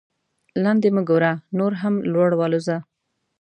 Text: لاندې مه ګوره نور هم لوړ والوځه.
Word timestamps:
لاندې 0.63 0.89
مه 0.95 1.01
ګوره 1.09 1.31
نور 1.57 1.71
هم 1.81 1.95
لوړ 2.13 2.29
والوځه. 2.35 2.77